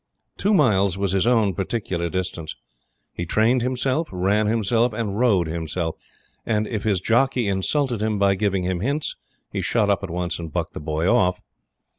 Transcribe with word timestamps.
Two 0.35 0.55
miles 0.55 0.97
was 0.97 1.11
his 1.11 1.27
own 1.27 1.53
particular 1.53 2.09
distance. 2.09 2.55
He 3.13 3.27
trained 3.27 3.61
himself, 3.61 4.09
ran 4.11 4.47
himself, 4.47 4.93
and 4.93 5.15
rode 5.19 5.45
himself; 5.45 5.93
and, 6.43 6.65
if 6.65 6.81
his 6.85 6.99
jockey 7.01 7.47
insulted 7.47 8.01
him 8.01 8.17
by 8.17 8.33
giving 8.33 8.63
him 8.63 8.79
hints, 8.79 9.15
he 9.51 9.61
shut 9.61 9.91
up 9.91 10.01
at 10.03 10.09
once 10.09 10.39
and 10.39 10.51
bucked 10.51 10.73
the 10.73 10.79
boy 10.79 11.07
off. 11.07 11.39